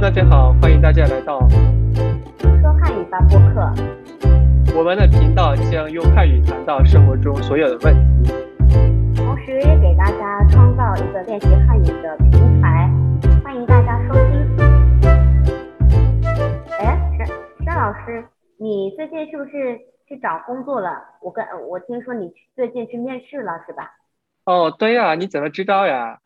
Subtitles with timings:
[0.00, 3.68] Hello，大家好，欢迎大家来到说汉语吧播客。
[4.78, 7.92] 我们的频道，将用汉语谈到生活中所有的问
[8.22, 8.32] 题，
[9.16, 12.88] 同时也给大家创造一个练习汉语的平台，
[13.42, 14.56] 欢迎大家收听。
[16.78, 17.26] 哎，沈
[17.64, 18.24] 沈老师，
[18.56, 21.02] 你最近是不是去找工作了？
[21.20, 23.90] 我跟我听说你最近去面试了，是吧？
[24.44, 26.20] 哦，对呀，你怎么知道呀？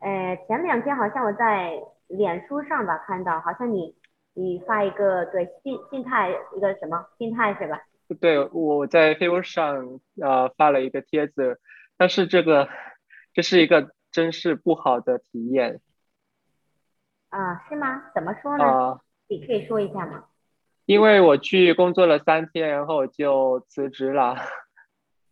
[0.00, 1.70] 哎，前两天好像我在
[2.08, 3.94] 脸书上吧看到，好像你
[4.34, 7.80] 你发一个对心心态一个什么心态是吧？
[8.20, 11.60] 对，我在 Facebook 上呃发了一个帖子，
[11.96, 12.68] 但是这个
[13.32, 15.80] 这是一个真是不好的体验
[17.30, 18.04] 啊，是吗？
[18.14, 18.64] 怎么说呢？
[18.64, 20.24] 啊，你可以说一下吗？
[20.84, 24.36] 因为我去工作了三天，然后就辞职了。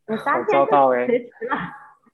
[0.08, 1.56] 你 三好糟天糕哎就辞职了？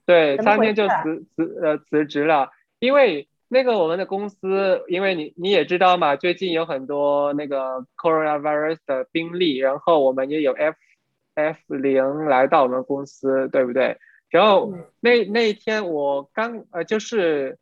[0.05, 10.77] 对，三天就辞辞呃辞职了，因为那个我们的公司，因为你你也知道嘛，最近有很多那个 coronavirus 的病例，然后我们也有 F
[11.35, 13.99] F 零来到我们公司，对不对？
[14.29, 17.59] 然后嗯那那一天我刚呃就是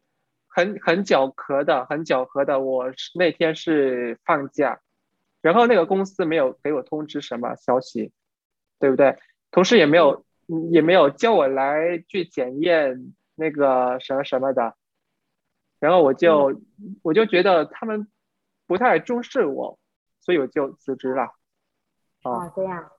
[0.46, 4.80] 很很巧合的，很巧合的，我是那天是放假，
[5.40, 8.12] 然后那个公司没有给我通知什么消息，
[8.78, 9.16] 对不对？
[9.50, 14.74] 同事也没有嗯也没有叫我来去检验那个什么什么的，
[15.78, 16.60] 然后我就
[17.02, 18.08] 我就觉得他们
[18.66, 19.78] 不太重视我，
[20.20, 21.24] 所以我就辞职了。
[22.24, 22.90] 哦哦，这样。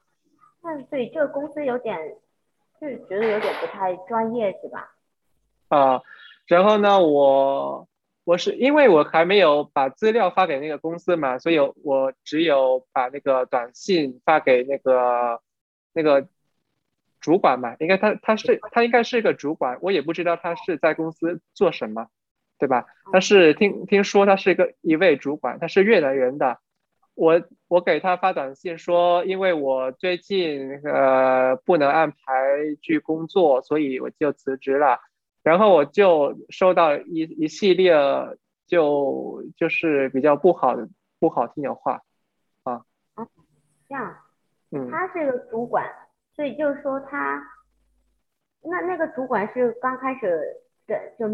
[0.61, 1.97] 那对这个公司有点，
[2.79, 4.91] 就是觉得有点不太专业，是吧？
[5.69, 6.01] 啊，
[6.47, 7.87] 然后呢，我
[8.23, 15.41] 我是因为我还没有把资料发给那个公司嘛，所以我只有把那个短信发给那个
[15.93, 16.27] 那个
[17.19, 22.07] 主管嘛，应该他他是他应该是一个主管，我也不知道他是在公司做什么，
[22.59, 22.85] 对吧？
[23.11, 26.59] 但是听听说他是一个一位主管，他是越南人的。
[27.15, 32.17] 我我给他发短信说，因为我最近呃不能安排
[32.81, 34.99] 去工作，所以我就辞职了。
[35.41, 37.93] 然后我就收到一一系列
[38.67, 40.87] 就就是比较不好的
[41.19, 42.01] 不好听的话
[42.63, 42.83] 啊，
[43.87, 44.15] 这样，
[44.71, 45.85] 嗯，他是个主管，
[46.35, 47.41] 所以就是说他，
[48.63, 50.39] 那那个主管是刚开始
[50.87, 51.27] 的就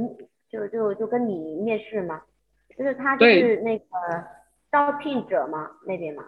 [0.50, 2.22] 就就就跟你面试嘛？
[2.78, 3.86] 就是他就是那个
[4.72, 5.72] 招聘者嘛？
[5.86, 6.26] 那边嘛？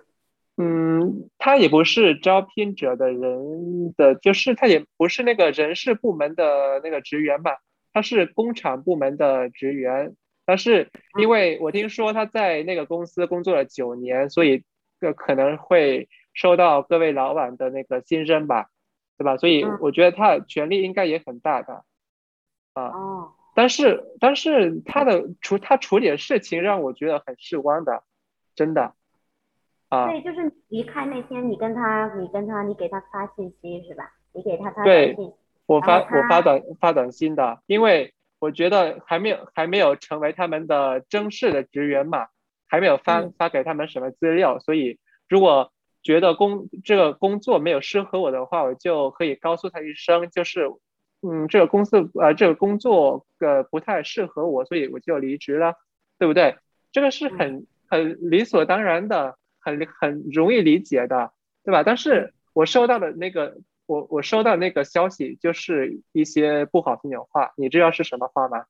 [0.58, 7.58] 嗯，他也不是招聘者的人的，就是他也不是那个人事部门的那个职员吧，
[7.94, 10.16] 他是工厂部门的职员。
[10.46, 10.90] 但是
[11.20, 14.64] 因为我听说他在那个公司工作了九年，所以
[15.02, 18.70] 呃可能会受到各位老板的那个信任吧，
[19.18, 19.36] 对吧？
[19.38, 21.84] 所以嗯我觉得他的权力应该也很大的。
[22.74, 28.04] 哦，但是但是他的处他处理的事情让我觉得很失望的，
[28.54, 28.94] 真的
[29.90, 34.14] 啊所，以就是离开那天，你跟他，你跟他，你给他发信息是吧？
[34.32, 35.34] 你给他发对短信，
[35.66, 42.28] 我发我发短发短信的，因为我觉得还没有还没有成为他们的正式的职员嘛，
[42.68, 50.70] 还没有发嗯发给他们什么资料，所以如果觉得工这个工作没有适合我的话，我就可以告诉他一声，就是
[51.22, 55.76] 嗯这个公司呃这个工作呃不太适合我，所以我就离职了，
[56.20, 56.58] 对不对？
[56.92, 61.32] 这个是很很理所当然的，很很容易理解的，
[61.64, 61.84] 对吧？
[61.84, 68.66] 但是我收到的那个我我收到那个消息就是一些不好听的话，你知道是什么话吗？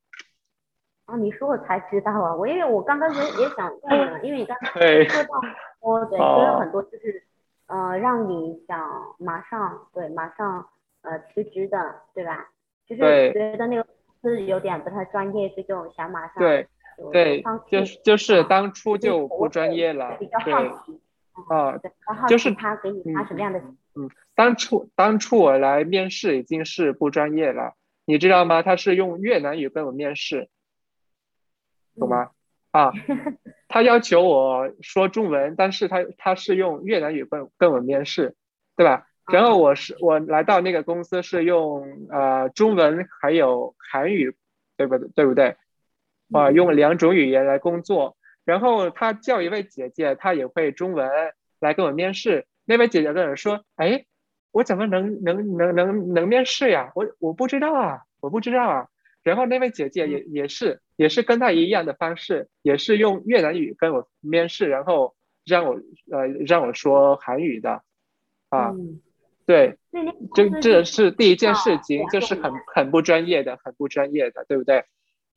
[1.06, 5.42] 啊，你说我才知道啊，我因为我刚刚也也想问呢，因为你刚才说到
[5.80, 7.24] 说对，哦说了很多就是
[7.68, 10.68] 呃让你想马上对马上
[11.10, 12.50] 呃辞职的，对吧？
[12.86, 16.68] 就是觉得那个公司有点不太专业，所以就想马上对
[17.12, 21.02] 对放，就是就是啊当初就不专业了比较，好奇，
[21.50, 21.92] 啊，对，
[22.28, 23.60] 就是他给你发什么样的
[23.96, 27.74] 嗯当初当初我来面试已经是不专业了，
[28.06, 28.62] 你知道吗？
[28.62, 30.50] 他是用越南语跟我面试，
[32.00, 32.30] 懂吗？
[32.72, 32.92] 啊，
[33.68, 38.36] 他要求我说中文，但是他他是用越南语跟跟我面试，
[38.76, 39.07] 对吧？
[39.32, 44.36] 然后我是我来到那个公司是用呃中文还有韩语，
[44.78, 45.10] 对不对？
[45.16, 45.56] 对不对？
[46.34, 48.18] 啊，嗯用两种语言来工作。
[48.46, 51.10] 然后他叫一位姐姐，她也会中文
[51.60, 52.46] 来跟我面试。
[52.64, 54.06] 那位姐姐跟我说：“哎，
[54.52, 56.92] 我怎么能能能能能面试呀？
[56.96, 58.88] 我我不知道啊，我不知道啊。”
[59.24, 65.16] 然后那位姐姐也也是也是跟她一样的方式，也是用越南语跟我面试，然后
[65.46, 67.82] 让我呃让我说韩语的
[68.48, 68.70] 啊。
[68.70, 69.02] 嗯，
[69.48, 69.78] 对，
[70.36, 74.84] 这这是第一件事哦情，两就是很很不专业的，很不专业的，对不对？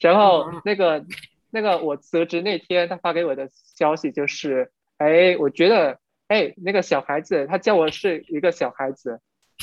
[0.01, 1.07] 然后嗯那个
[1.53, 9.21] 那个我辞职那天，他发给我的消息就是，哎，我觉得，哎，那个小孩子，他叫我是一个小孩子，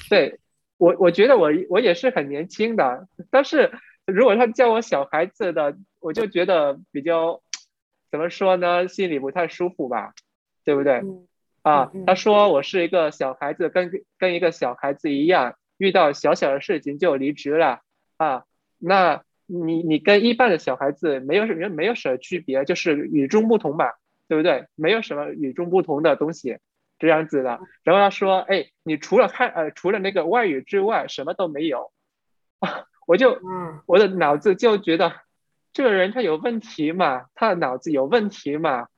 [0.10, 0.40] 对
[0.78, 3.74] 我，我觉得我我也是很年轻的，但是
[4.06, 7.42] 如果他叫我小孩子的，我就觉得比较，
[8.10, 10.14] 怎么说呢，心里不太舒服吧，
[10.64, 11.04] 对不对？
[11.68, 17.82] 啊，他说我是一个小孩子，跟跟一个小孩子一样，遇到小小的事情就离职了
[18.18, 18.44] 啊，
[18.78, 19.24] 那。
[19.50, 23.94] 你你跟一般的小孩子没有什么没有什么区别，就是与众不同嘛，
[24.28, 24.68] 对不对？
[24.76, 26.58] 没有什么与众不同的东西，
[27.00, 27.62] 这样子的。
[27.84, 31.94] 然后他说：“哎，你除了看呃除了那个外语之外，什么都没有。
[33.08, 33.40] ”我就
[33.86, 35.14] 我的脑子就觉得
[35.72, 38.90] 这个人他有问题嘛，他的脑子有问题嘛，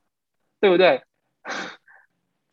[0.59, 1.03] 对不对？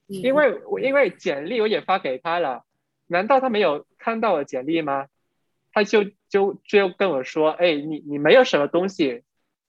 [0.06, 2.64] 因为我因为简历我也发给他了，
[3.06, 5.06] 难道他没有看到我简历吗？
[5.73, 9.25] 他就就就跟我说，哎，你你没有什么东西，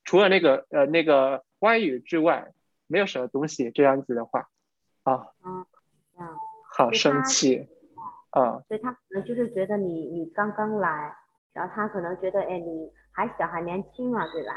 [0.05, 2.53] 除了那个呃那个外语之外，
[2.87, 3.71] 没有什么东西。
[3.71, 4.47] 这样子的话，
[5.03, 5.65] 啊，嗯，
[6.71, 7.67] 好生气，
[8.29, 11.15] 啊，所以他可能就是觉得你你刚刚来，
[11.51, 14.53] 然后他可能觉得，哎，你还小还年轻嘛，对吧？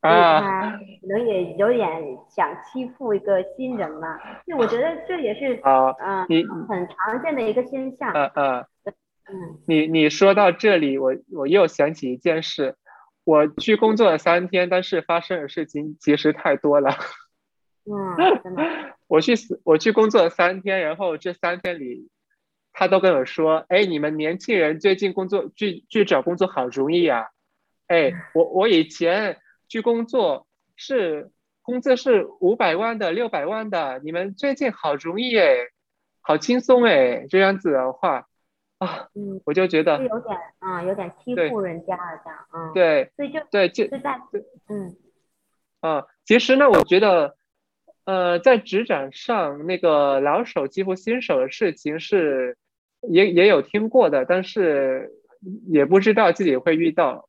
[0.00, 1.88] 啊，可能也有点
[2.28, 4.18] 想欺负一个新人嘛。
[4.46, 5.94] 就我觉得这也是啊，
[6.28, 8.12] 嗯，很常见的一个现象。
[8.12, 8.64] 嗯嗯。
[9.66, 12.76] 你你说到这里，我我又想起一件事，
[13.24, 16.90] 我去工作了三天，但是发生的事情其实太多了。
[17.84, 18.16] 嗯，
[19.08, 19.34] 我去
[19.64, 22.08] 我去工作了三天，然后这三天里，
[22.72, 27.26] 他都跟我说：“哎，你们年轻人最近工作去去找工作好容易啊！”
[27.88, 31.30] 哎，我我以前去工作是
[31.62, 35.68] 工资是五百万的、六百万的，你们最近好容易哎，
[36.20, 38.26] 好轻松哎，这样子的话。
[38.78, 44.20] 啊，嗯，我就觉得有点，啊，有点欺负人家了，这样，嗯，对，所以就对，就在，
[44.68, 44.94] 嗯，
[45.80, 47.34] 啊，其实呢，我觉得，
[48.04, 52.56] 呃，在职场上那个老手欺负新手的事情是
[53.02, 55.10] 也也有听过的，但是
[55.66, 57.28] 也不知道自己会遇到。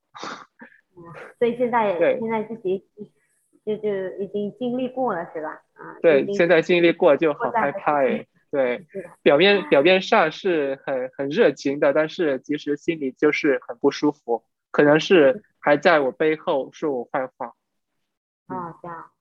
[1.00, 2.86] 嗯，所以现在现在自己
[3.66, 5.62] 就就已经经历过了，是吧？
[5.74, 8.28] 啊，对，现在经历过就好害怕哎。
[8.52, 8.84] 对，
[9.22, 17.54] 表面表面上是很很热情的，但是其实心里就是很不舒服，可能是还在我背后说我坏话。
[18.48, 19.12] 啊，这样，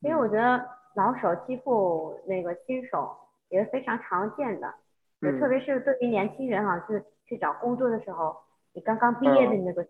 [0.00, 0.66] 因为我觉得
[0.96, 3.14] 老手欺负那个新手
[3.50, 4.74] 也是非常常见的，
[5.20, 8.34] 嗯，特别是对于年轻人哈，是去找工作的时候，
[8.72, 9.86] 你刚刚毕业的那个，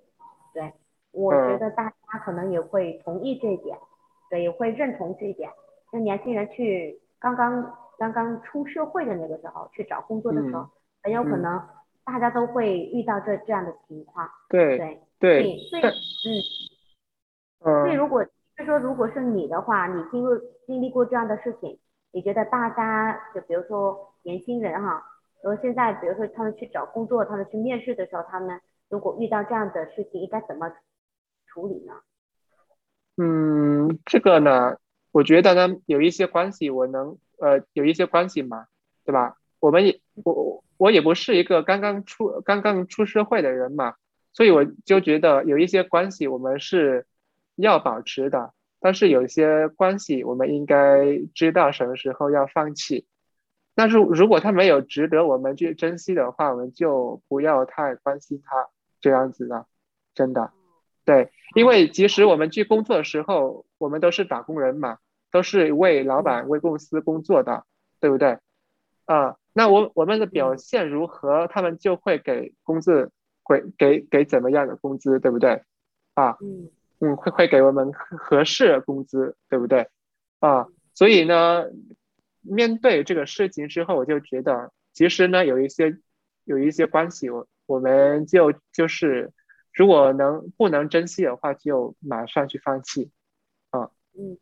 [0.52, 0.72] 对，
[1.12, 3.78] 我觉得大家可能也会同意这一点，
[4.28, 5.50] 对，也会认同这一点，
[5.92, 7.76] 就年轻人去刚刚。
[8.00, 10.66] 刚刚出社会的那个时候去找工作的时候，
[11.02, 11.62] 很有可能
[12.02, 14.26] 大家都会遇到这这样的情况。
[14.48, 15.82] 对对对，所以
[17.62, 18.24] 嗯，所以如果
[18.56, 20.34] 就说如果是你的话，你经过
[20.66, 21.78] 经历过这样的事情，
[22.10, 25.04] 你觉得大家就比如说年轻人哈，
[25.42, 28.58] 然后现在比如说他们去找工作，他们去面试的时候，他们
[28.88, 30.72] 如果遇到这样的事情，应该怎么
[31.52, 31.92] 处理呢？
[33.16, 34.76] 嗯，这个呢，
[35.12, 37.18] 我觉得呢，有一些关系我能。
[37.42, 38.66] 呃，有一些关系嘛，
[39.02, 39.38] 对吧？
[39.60, 43.94] 我们也我我也不是一个刚刚出刚刚出社会的人嘛，
[44.34, 47.06] 所以我就觉得有一些关系我们是
[47.56, 53.06] 要保持的，但是有一些关系我们应该知道什么时候要放弃。
[53.74, 58.68] 但是如果他没有值得我们去珍惜的话，我们就不要太关心他
[59.00, 59.64] 这样子的，
[60.14, 60.52] 真的。
[61.10, 64.98] 对，因为即使我们去工作的时候，我们都是打工人嘛。
[65.32, 67.64] 都是为老板、为公司工作的，
[68.00, 68.38] 对不对？
[69.04, 73.12] 啊，那我我们的表现如何，他们就会给工资，
[73.44, 75.62] 会给给怎么样的工资，对不对？
[76.14, 79.88] 啊，嗯嗯，会会给我们合适工资，对不对？
[80.40, 81.66] 啊，所以呢，
[82.42, 85.96] 面对这个事情之后，我就觉得，其实呢，有一些
[86.44, 89.30] 有一些关系，我我们就就是，
[89.72, 93.10] 如果能不能珍惜的话，就马上去放弃，
[93.70, 94.36] 啊，嗯。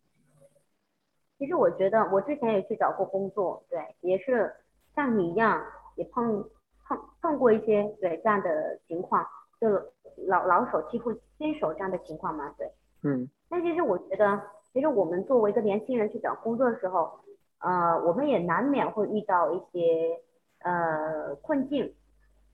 [1.38, 4.52] 其实我觉得，我之前也去找过工作，对，也是
[4.96, 6.44] 像你一样，也碰
[6.84, 9.24] 碰碰过一些对这样的情况，
[9.60, 9.68] 就
[10.26, 12.68] 老老手欺负新手这样的情况嘛，对，
[13.02, 13.28] 嗯。
[13.48, 14.42] 但其实我觉得，
[14.72, 17.20] 其实我们作为一个年轻人去找工作的时候，
[17.60, 20.20] 呃，我们也难免会遇到一些
[20.58, 21.94] 呃困境，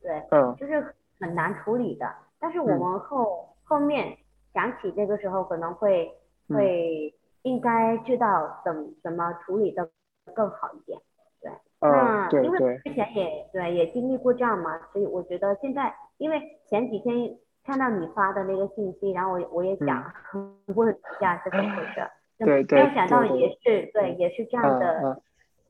[0.02, 2.06] 对，嗯，就是很难处理的。
[2.44, 4.18] 但是我们后后面
[4.52, 6.12] 想起这个时候，可能会
[6.48, 7.14] 会。
[7.44, 9.86] 应该知道怎怎么处理的
[10.34, 10.98] 更好一点，
[11.42, 20.10] 对，那因为之前也对也经历过这样嘛，所以我觉得现在因为前几天看到你发的那个信息，然后我我也想
[20.74, 22.08] 问一下是怎么回事。
[22.38, 22.82] 对对。
[22.82, 25.20] 没有想到也是对，也是这样的，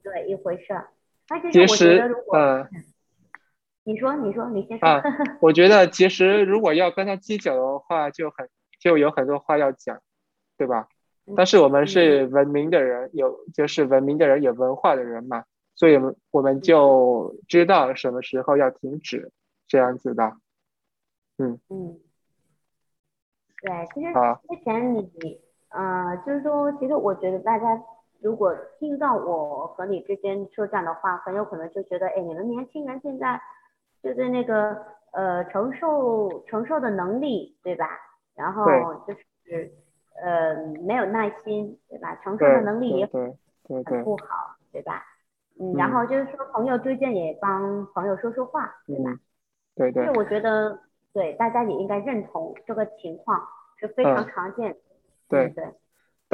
[0.04, 0.80] 对一回事。
[1.28, 2.68] 那其实我觉得如果嗯，
[3.84, 4.88] 你说你说你先说。
[4.88, 5.02] 啊，
[5.40, 8.48] 我觉得其实如果要跟他计较的话，就很
[8.80, 10.00] 就有很多话要讲，
[10.56, 10.88] 对吧？
[11.36, 19.32] 但是我们是文明的人，有就是文明的人，有文化的人嘛，所以我们我们就知道什么时候要停止
[19.66, 20.36] 这样子的，
[21.38, 21.98] 嗯嗯，
[23.62, 24.12] 对，其实
[24.48, 27.82] 之前你呃，就是说，其实我觉得大家
[28.20, 33.40] 如果听到我和你之间说这样的话，很有可能就觉得，哎，你们年轻人现在
[34.04, 34.76] 就是那个
[35.12, 37.88] 呃承受承受的能力，对吧？
[38.36, 38.64] 然后
[39.08, 39.72] 就是。
[40.16, 40.54] 呃，
[40.86, 42.14] 没有耐心，对吧？
[42.22, 45.02] 承受的能力也很不好，对吧？
[45.58, 49.10] 嗯，然后就是说，朋友推荐也帮朋友说说话，对吧？
[49.74, 50.06] 对对。
[50.06, 50.78] 就是我觉得，
[51.12, 53.44] 对大家也应该认同这个情况
[53.76, 54.76] 是非常常见。
[55.28, 55.64] 对对。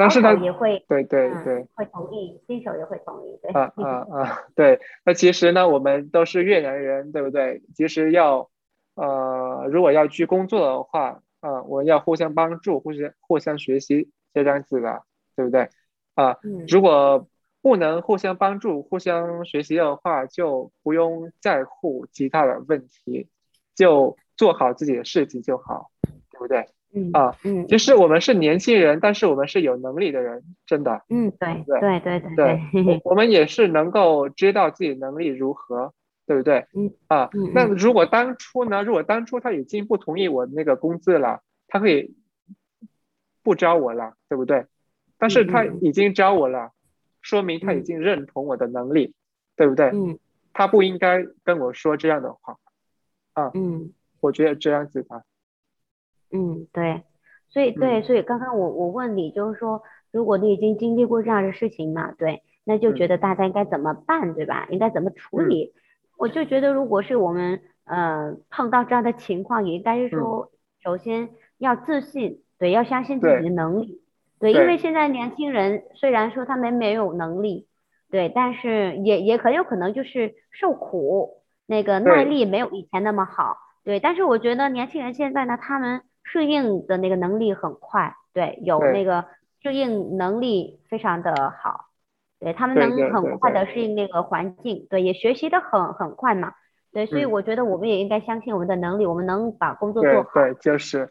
[0.01, 3.51] 但是呢，也会对对对，会同意，新手也会同意，对。
[3.51, 4.39] 啊啊啊！
[4.55, 7.61] 对，那其实呢，我们都是越南人，对不对？
[7.75, 8.49] 其实要
[8.95, 11.21] 呃，如果要去工作的话。
[11.41, 15.01] 啊，我要互相帮助，互相互相学习这样子的，
[15.35, 15.69] 对不对？
[16.13, 17.27] 啊，如果
[17.63, 23.27] 不能互相帮助、互相学习的话，就不用在乎其他的问题，
[23.73, 25.89] 就做好自己的事情就好，
[26.29, 26.67] 对不对？
[26.93, 31.03] 嗯啊，嗯，其实我们是年轻人，但是我们是有能力的人，真的。
[31.09, 35.93] 嗯，对对对对对，我们也是能够知道自己能力如何。
[36.27, 36.65] 对不对？
[36.73, 38.83] 嗯啊，那如果当初呢？
[38.83, 42.15] 如果当初他已经不同意我那个工资了，他可以
[43.43, 44.65] 不招我了，对不对？
[45.17, 46.71] 但是他已经招我了，
[47.21, 49.13] 说明他已经认同我的能力，
[49.57, 49.87] 对不对？
[49.87, 50.19] 嗯，
[50.53, 52.55] 他不应该跟我说这样的话
[53.33, 53.51] 啊。
[53.53, 55.25] 嗯，我觉得这样子的。
[56.31, 57.03] 嗯，对，
[57.49, 64.67] 所以对，所以刚刚我我问你，就是说，如果你已经经历过这样的事情嘛，对，那就觉得大家应该怎么办，对吧？
[64.69, 65.73] 应该怎么处理？
[66.17, 70.51] 我就觉得，如果是我们呃碰到这样的情况，也应该是说，
[70.83, 74.01] 首先要自信，对，要相信自己的能力，
[74.39, 77.67] 对，因为现在年轻人虽然说他们没有能力，
[78.09, 89.25] 对，但是也也很有可能就是受苦，那个耐力没有以前那么好，对，但是我觉得年轻人现在呢，他们适应的那个能力很快，对，有那个
[89.61, 91.87] 适应能力非常的好。
[92.39, 96.53] 对他们能很快的适应那个环境，对，也学习的很很快嘛，
[96.91, 100.29] 对，所以我觉得我们也应该相信我们的能力，我们能把工作做好。
[100.33, 101.07] 对，就是，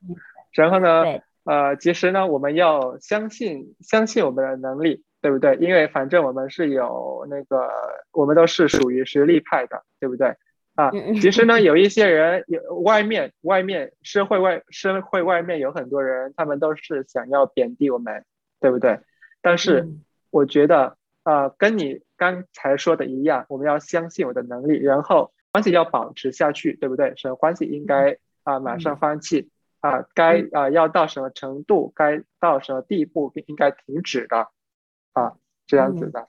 [0.51, 1.05] 然后呢，
[1.45, 5.55] 呃，其实呢，我们要相信相信我们的能力，对不对？
[5.61, 7.71] 因为反正我们是有那个，
[8.13, 10.35] 我们都是属于实力派的，对不对？
[10.81, 18.25] 啊，其实呢，有一些人有外面外面社会外社会外面有很多人，他们都是想要贬低我们，
[18.61, 19.01] 对不对？
[19.43, 19.89] 但是
[20.31, 20.97] 我觉得。
[21.23, 27.13] 呃，跟你刚才说的一样，我们要相信我的能力，然后关系要保持下去，对不对？
[27.17, 30.07] 什么关系应该啊马上放弃啊？
[30.15, 34.49] 该啊要到什么程度，该到什么地步应该停止的
[35.13, 35.37] 啊？
[35.67, 36.29] 这样子的。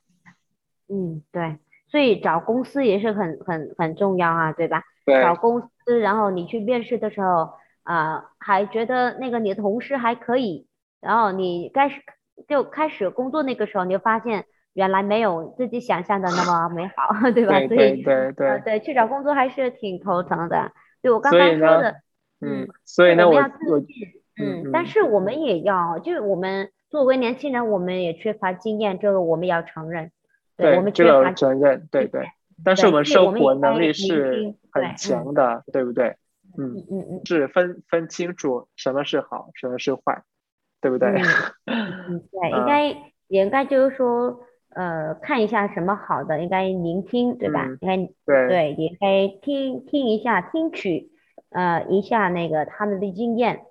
[0.89, 1.58] 嗯，对，
[1.91, 4.81] 所以找公司也是很很很重要啊，对吧？
[5.05, 5.21] 对。
[5.21, 7.51] 找公司，然后你去面试的时候
[7.83, 10.67] 啊，还觉得那个你的同事还可以，
[11.01, 12.01] 然后你开始
[12.48, 14.45] 就开始工作那个时候，你就发现。
[14.74, 17.60] 原来没有自己想象的那么美好， 对吧？
[17.67, 20.71] 所以对对对，去找工作还是挺头疼的。
[21.01, 21.95] 对我刚刚说的，
[22.39, 24.07] 嗯，所以呢，我们要自信，
[24.41, 30.13] 嗯，但是我们也要，就是我们作为年轻人，我们也缺乏经验，这个我们要承认。
[30.62, 32.25] 对，我们缺乏承认，对对。
[32.63, 36.15] 但是我们生活能力是很强的，对不对？
[36.58, 40.24] 嗯嗯嗯，是分分清楚什么是好，什么是坏，
[40.80, 41.10] 对不对？
[41.65, 42.88] 嗯，对，应该
[43.27, 44.41] 也应该就是说。
[44.74, 47.65] 呃，看一下什么好的，应该聆听，对吧？
[47.65, 51.12] 应该对对，也该听听一下，听取
[51.50, 53.65] 呃一下那个他们的经验。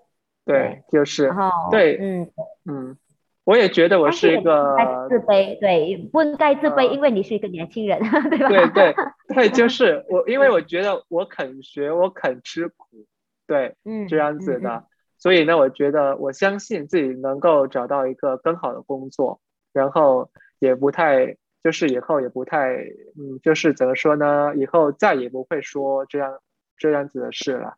[0.44, 1.28] 对，就是。
[1.28, 2.30] 然后对，嗯
[2.70, 2.99] 嗯，
[3.44, 4.76] 我也觉得我是一个
[5.09, 7.99] 自卑，对，不应该自卑，因为你是一个年轻人，
[8.30, 8.49] 对吧？
[8.49, 8.94] 对对
[9.35, 13.06] 对，就是我， 因为我觉得我肯学，我肯吃苦，
[13.47, 14.85] 对，嗯，这样子的，
[15.18, 19.40] 所以呢，我觉得我相信自己能够找到一个更好的工作，
[19.73, 20.30] 然后。
[20.62, 22.75] 也不太，就是以后也不太，
[23.16, 24.52] 嗯，就是怎么说呢？
[24.56, 26.38] 以后再也不会说这样
[26.76, 27.76] 这样子的事了，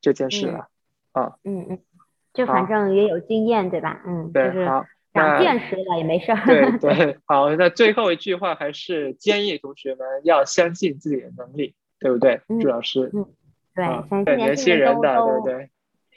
[0.00, 0.68] 这件事了，
[1.10, 1.78] 啊，嗯嗯，
[2.32, 4.02] 就反正也有经验，对吧？
[4.06, 6.32] 嗯，对，好，长见识了也没事。
[6.46, 12.40] 对 对，好，那最后一句话还是建议同学们要相信自己的能力，对不对？
[12.60, 13.26] 朱老师，嗯，
[13.74, 15.70] 对，相信年轻人的，对对。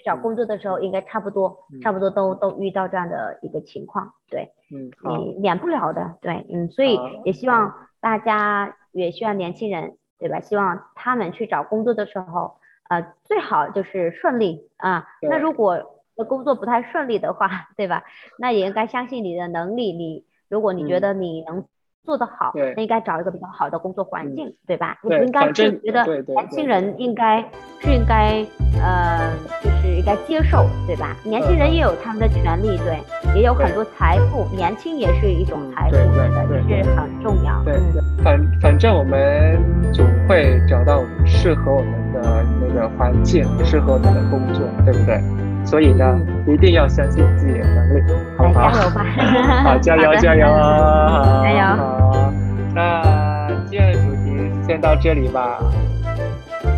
[0.05, 10.39] 找工作的时候，应该差不多，差不多都都遇到这样的一个情况，对，嗯，你免不了的，对，嗯，所以也希望大家也希望年轻人，对吧？
[10.41, 12.57] 希望他们去找工作的时候，
[12.88, 15.07] 呃，最好就是顺利啊。
[15.24, 18.03] 那如果工作不太顺利的话，对吧？
[18.38, 21.65] 那也应该相信你的能力，你如果你觉得你能。
[22.05, 24.95] 做得好，那应该找一个比较好的工作环境，对吧？
[25.01, 27.41] 你不应该是觉得年轻人应该
[27.79, 28.45] 是应该
[28.79, 31.17] 呃，就是应该接受，对吧？
[31.24, 33.00] 年轻人也有他们的权利，对，
[33.36, 36.05] 也有很多财富，年轻也是一种财富，对
[36.67, 37.63] 对，是很重要。
[37.63, 37.74] 对，
[38.24, 39.60] 反反正我们
[39.91, 45.19] 总会找到适合我们的那个环境，适合我们的工作，对不对？
[45.65, 48.03] 所以呢，一定要相信自己的能力，
[48.38, 48.69] 好不好？
[48.72, 49.05] 加油吧！
[49.63, 50.45] 好，加油，加油！
[51.43, 51.60] 加油！
[51.75, 52.34] 好，
[52.74, 55.60] 那今天的主题先到这里吧。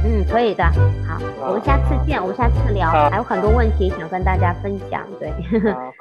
[0.05, 0.63] 嗯，可以的。
[1.05, 5.01] 好，我们下次见，我们下次聊，还有很多问题想跟大家分享。
[5.19, 5.33] 对。